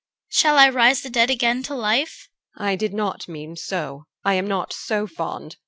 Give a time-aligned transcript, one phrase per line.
[0.29, 2.27] Shall I raise the dead again to life?
[2.59, 2.65] EL.
[2.65, 4.05] I did not mean so.
[4.23, 5.57] I am not so fond.